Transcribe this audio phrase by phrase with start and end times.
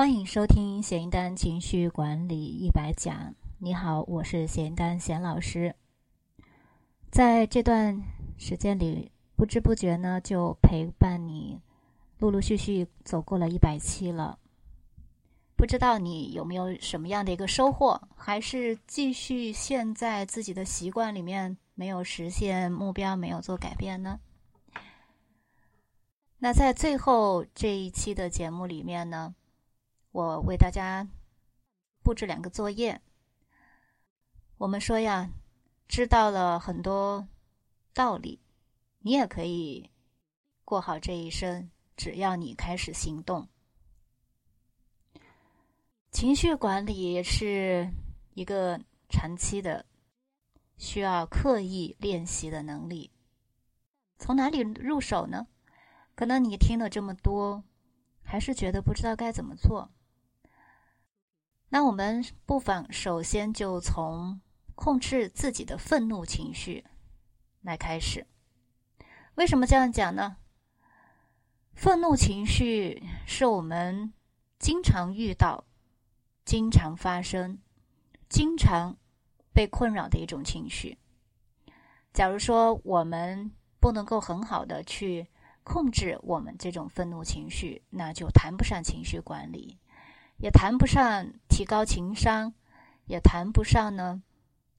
[0.00, 3.34] 欢迎收听咸鱼丹情绪管理一百讲。
[3.58, 5.76] 你好，我是咸鱼丹咸老师。
[7.10, 8.02] 在这段
[8.38, 11.60] 时间里，不知不觉呢，就陪伴你，
[12.16, 14.38] 陆陆续续走过了一百期了。
[15.54, 24.18] 不知道你有没有什么样的一个收获，还是继续陷在自己的习惯里面，没有实现目标，没有做改变呢？
[26.38, 29.34] 那在最后这一期的节目里面呢？
[30.12, 31.06] 我为大家
[32.02, 33.00] 布置两个作业。
[34.58, 35.30] 我们说呀，
[35.86, 37.28] 知道了很多
[37.94, 38.40] 道理，
[38.98, 39.88] 你也可以
[40.64, 43.48] 过好这一生，只要你开始行动。
[46.10, 47.88] 情绪管理是
[48.34, 49.86] 一个长期的、
[50.76, 53.12] 需要刻意练习的能力。
[54.18, 55.46] 从哪里入手呢？
[56.16, 57.62] 可能你听了这么多，
[58.22, 59.90] 还是觉得不知道该怎么做。
[61.72, 64.40] 那我们不妨首先就从
[64.74, 66.84] 控制自己的愤怒情绪
[67.62, 68.26] 来开始。
[69.36, 70.36] 为什么这样讲呢？
[71.72, 74.12] 愤怒情绪是我们
[74.58, 75.64] 经常遇到、
[76.44, 77.60] 经常发生、
[78.28, 78.96] 经常
[79.52, 80.98] 被困扰的一种情绪。
[82.12, 85.28] 假如说我们不能够很好的去
[85.62, 89.78] 控制我们这种愤怒情绪，那就谈不上情绪管理。
[90.42, 91.30] 也谈不上
[91.60, 92.54] 提高情商，
[93.04, 94.22] 也谈不上呢，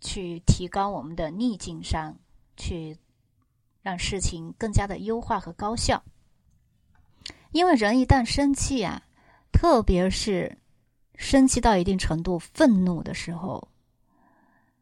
[0.00, 2.14] 去提高我们的逆境商，
[2.56, 2.96] 去
[3.82, 6.00] 让事情更加的优化和高效。
[7.50, 9.02] 因为人一旦生气啊，
[9.50, 10.56] 特别是
[11.16, 13.66] 生气到一定程度、愤怒的时候，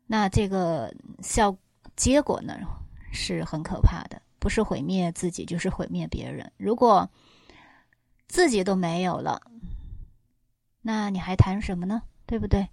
[0.06, 1.56] 那这个效
[1.96, 2.58] 结果呢
[3.10, 6.52] 是很可怕的，不是毁灭自己，就是毁灭别人。
[6.58, 7.08] 如果
[8.28, 9.40] 自己都没有了。
[10.86, 12.00] 那你还谈什么呢？
[12.26, 12.68] 对不对？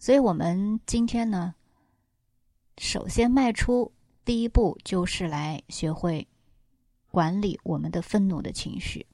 [0.00, 1.54] 所以，我们今天呢，
[2.76, 3.92] 首先迈出
[4.24, 6.26] 第一步，就是来学会
[7.12, 9.06] 管理我们的愤怒的情绪。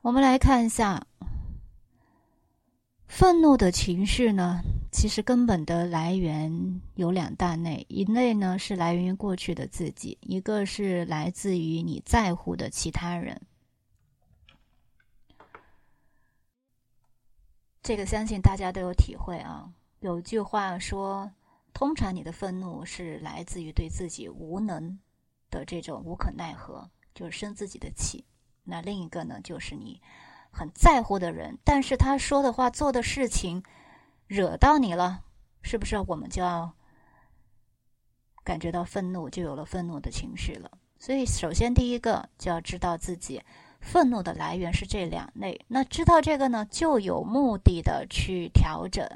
[0.00, 1.06] 我们来看一下，
[3.06, 4.60] 愤怒的情绪呢，
[4.90, 13.40] 其实根本的来源有两大类，一类呢是来源于过去的自己，一个是来自于你在乎的其他人。
[17.82, 19.68] 这个相信大家都有体会啊。
[19.98, 21.30] 有句话说，
[21.72, 25.00] 通常你的愤怒是来自于对自己无能
[25.50, 28.24] 的这种无可奈何，就是生自己的气。
[28.62, 30.00] 那另一个呢，就是你
[30.52, 33.62] 很在乎的人，但是他说的话、做的事情
[34.28, 35.24] 惹到你了，
[35.62, 36.72] 是不是我们就要
[38.44, 40.70] 感觉到愤怒，就有了愤怒的情绪了？
[41.00, 43.42] 所以，首先第一个就要知道自己。
[43.82, 49.06] 愤怒的来源是这两类，那知道这个呢，就有目的的去调整。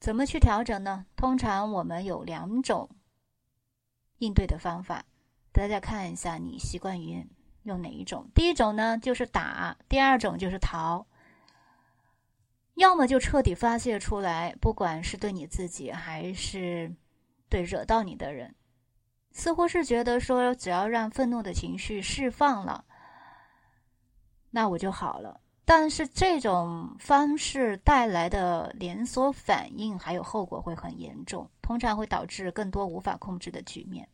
[0.00, 1.06] 怎么去调整呢？
[1.16, 2.90] 通常我们有两种
[4.18, 5.04] 应对的方法，
[5.52, 7.26] 大家看一下你习惯于
[7.62, 8.28] 用哪一种。
[8.34, 11.06] 第一种呢就是打，第二种就是逃。
[12.74, 16.94] 要么就彻底发泄出来，不管是对你自己还是
[17.48, 18.54] 对惹到你的人。
[19.30, 22.84] 似乎是觉得说，只要让愤怒的情绪释放了，
[24.50, 25.40] 那我就好了。
[25.64, 34.08] 但是这种方式带来的连锁反应还有后果会很严重，通常会导致更多无法控制的局面。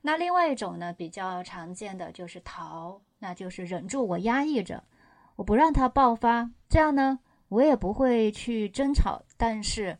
[0.00, 4.84] 那另外一种呢，比较常见的就是逃，那就是忍住，我压抑着，
[5.36, 7.18] 我不让它爆发，这样呢，
[7.48, 9.22] 我也不会去争吵。
[9.36, 9.98] 但是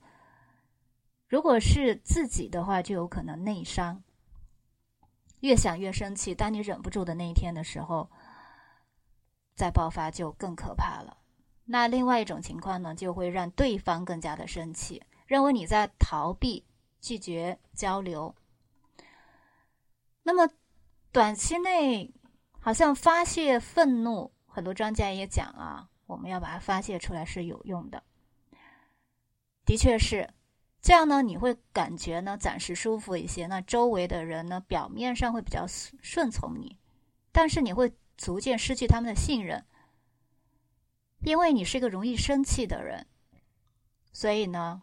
[1.29, 4.03] 如果是自己的话，就有可能内伤。
[5.43, 8.09] 越想越生气，当你忍不住的那一天的时候，
[9.55, 11.19] 再爆发就更可怕了。
[11.65, 16.65] 那另外一种情况呢，就会让对方更加的生气，认为你在逃避、
[17.01, 18.35] 拒绝交流。
[20.23, 20.49] 那么
[21.11, 22.15] 短期内
[22.61, 28.05] 好像发泄愤怒，很多专家也讲啊，我们要把它发泄出来是有用的，
[29.67, 30.31] 的确是。
[30.83, 33.47] 这样呢，你会感觉呢暂时舒服一些。
[33.47, 36.77] 那周围的人呢，表面上会比较顺从你，
[37.31, 39.65] 但是你会逐渐失去他们的信任，
[41.21, 43.07] 因为你是一个容易生气的人，
[44.13, 44.83] 所以呢，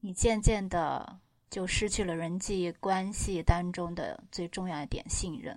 [0.00, 5.56] 你渐渐的就失去了人际关系当中的最重要一点信任。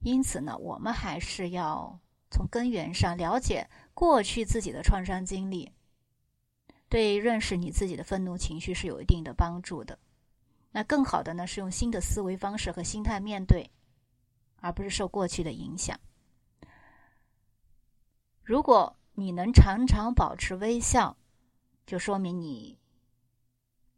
[0.00, 2.00] 因此呢，我们还是要
[2.32, 5.70] 从根源上了解过去自己的创伤经历。
[6.92, 9.98] 对认识你自己的愤怒情绪是有一定的帮助的。
[10.72, 13.70] 那更好的呢是用新的思维方式和心态面对，
[14.56, 15.98] 而不是受过去的影响。
[18.42, 21.16] 如果你能常常保持微笑，
[21.86, 22.78] 就说明你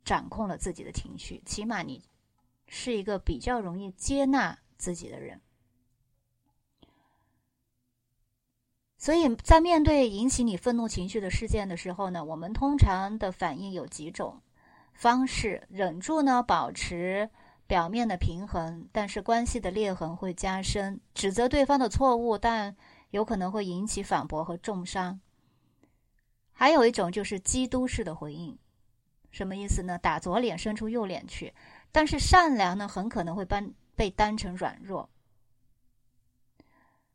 [0.05, 2.05] 掌控了自己的情绪，起码你
[2.69, 5.41] 是一个比较容易接纳自己的人。
[9.05, 14.41] 所以在面对引起你愤怒情绪的事件的时候呢，我们通常的反应有几种
[14.95, 17.29] 方式：忍住呢，保持
[17.67, 22.75] 表面的平衡，但是关系的裂痕会加深；指责对方的错误，但
[23.11, 25.21] 有可能会引起反驳和重伤。
[26.55, 28.57] 还有一种就是基督式的回应，
[29.31, 29.99] 什么意思呢？
[29.99, 31.53] 打左脸伸出右脸去，
[31.93, 35.11] 但是善良呢，很可能会被被当成软弱。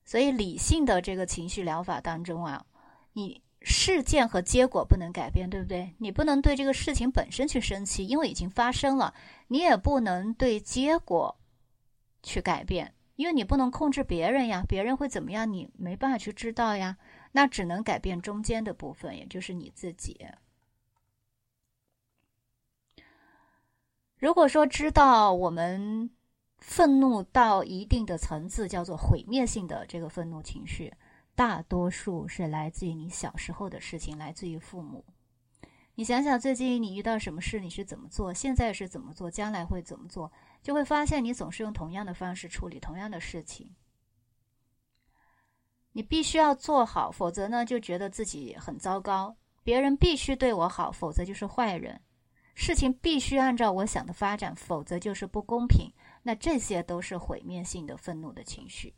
[0.09, 2.65] 所以，理性的这个情绪疗法当中啊，
[3.13, 5.93] 你事件和结果不能改变，对不对？
[5.99, 9.13] 你不能对这个事情本身去生气，因为已经发生了；
[9.49, 11.37] 你也不能对结果
[12.23, 14.63] 去改变，因为你不能控制别人呀。
[14.67, 16.97] 别人会怎么样，你没办法去知道呀。
[17.33, 20.25] 那只能改变中间的部分，也就是你自己。
[24.17, 26.09] 如果说知道我们。
[26.59, 30.93] 愤怒到一定的层次，叫做毁灭性的这个愤怒情绪，
[31.35, 35.03] 大多数是来自于你小时候的事情，来自于父母。
[35.95, 38.33] 你想想，最近你遇到什么事，你是怎么做？
[38.33, 39.29] 现在是怎么做？
[39.29, 40.31] 将来会怎么做？
[40.61, 43.75] 就会发现你总是用同样的方式处理同样的事情。
[45.91, 49.35] 你必须要做好，否则呢，就觉得自己很糟糕。
[49.63, 51.99] 别人必须对我好，否则就是坏人。
[52.55, 55.91] 事情必须按照我想的发展，否则就是不公平。
[56.23, 58.93] 那这些都是毁灭性的愤怒的情绪。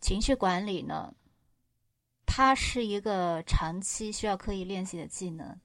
[0.00, 1.14] 情绪管理呢，
[2.26, 5.58] 它是一个长期需要刻意练习的技能，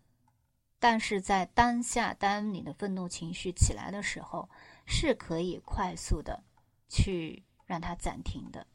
[0.80, 4.48] 但是在当下，当你的愤怒情绪起来的时候，
[4.86, 6.44] 是可以快速的
[6.88, 8.68] 去让它暂停的。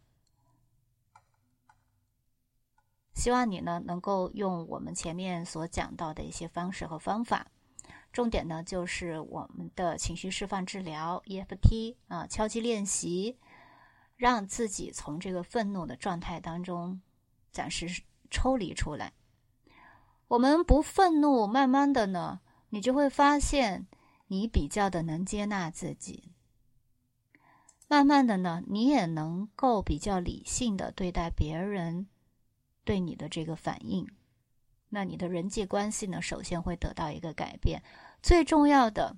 [3.14, 7.46] 希望你呢能够用我们前面所讲到的一些方式和方法，
[8.12, 13.38] 重点呢就是我们的情绪释放治疗 EFT 啊，敲击练习，
[14.16, 17.00] 让自己从这个愤怒的状态当中
[17.50, 19.12] 暂时抽离出来。
[20.28, 23.86] 我们不愤怒，慢慢的呢，你就会发现
[24.28, 26.32] 你比较的能接纳自己，
[27.88, 32.06] 慢慢的呢，你也能够比较理性的对待别人。
[32.84, 34.08] 对你的这个反应，
[34.88, 36.20] 那你的人际关系呢？
[36.20, 37.82] 首先会得到一个改变。
[38.22, 39.16] 最重要的，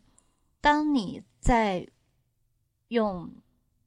[0.60, 1.88] 当你在
[2.88, 3.34] 用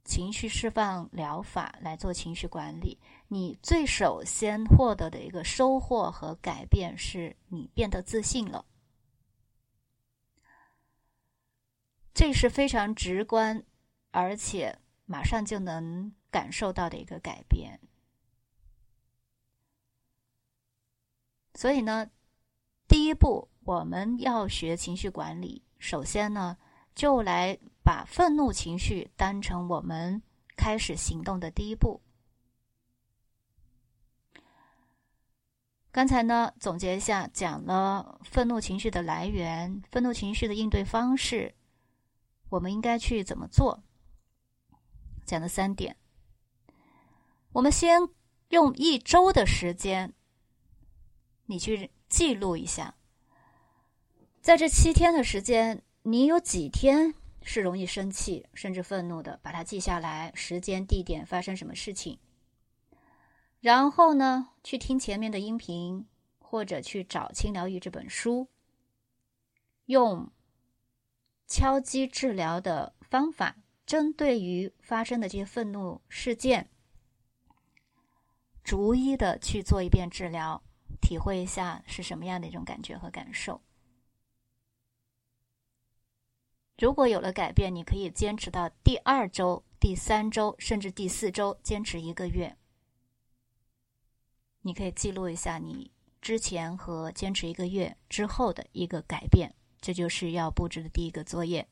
[0.03, 8.65] 情绪释放疗法来做情绪管理，你最首先获得的一个收获和改变，是你变得自信了。
[12.13, 13.63] 这是非常直观，
[14.12, 17.80] 而且马上就能感受到的一个改变。
[21.57, 22.07] 所以呢，
[22.88, 25.63] 第一步我们要学情绪管理。
[25.80, 26.56] 首先呢，
[26.94, 30.21] 就来把愤怒情绪当成我们
[30.56, 31.99] 开始行动的第一步。
[35.92, 41.56] 刚才呢，总结一下，讲了愤怒情绪的来源、愤怒情绪的应对方式，
[42.49, 43.83] 我们应该去怎么做？
[45.26, 45.97] 讲了三点。
[47.52, 47.99] 我们先
[48.49, 50.14] 用一周的时间。
[51.47, 52.95] 你去记录一下，
[54.42, 59.39] 在这七天的时间，你有几天是容易生气甚至愤怒的？
[59.42, 62.19] 把它记下来，时间、地点、发生什么事情。
[63.61, 66.06] 然后呢，去听前面的音频，
[66.37, 68.49] 或者去找《轻疗愈》这本书，
[69.85, 70.30] 用
[71.47, 76.69] 敲击治疗的方法，针对于发生的这些愤怒事件，
[78.66, 80.61] 逐一的去做一遍治疗。
[81.01, 83.61] 体会一下是什么样的一种感觉和感受。
[86.77, 92.56] 如果有了改变，你可以坚持到第二周、第三周，甚至第四周，坚持一个月。
[94.61, 101.68] 你可以记录一下你之前和坚持一个月之后的一个改变，这就是要布置的第一个作业。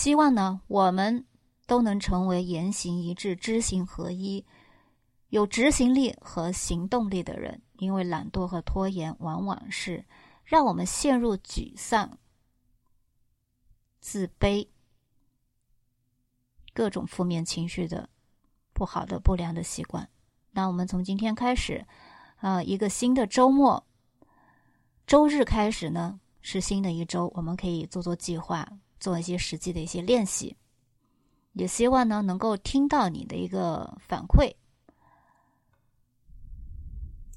[0.00, 1.26] 希望呢，我们
[1.66, 4.46] 都能成为言行一致、知行合一、
[5.28, 7.60] 有执行力和行动力的人。
[7.76, 10.06] 因为懒惰和拖延往往是
[10.42, 12.16] 让我们陷入沮丧、
[14.00, 14.68] 自卑
[16.72, 18.08] 各种负面情绪的
[18.72, 20.08] 不好的不良的习惯。
[20.52, 21.86] 那我们从今天开始，
[22.36, 23.86] 啊，一个新的周末，
[25.06, 28.66] 周日开始呢是新的一周，我们可以做做计划，
[29.00, 30.56] 做一些实际的一些练习。
[31.54, 34.52] 也希望呢能够听到你的一个反馈，